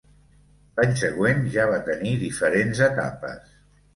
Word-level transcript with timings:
L'any 0.79 0.93
següent 1.01 1.43
ja 1.57 1.67
va 1.71 1.77
tenir 1.89 2.15
diferents 2.23 2.81
etapes. 2.87 3.55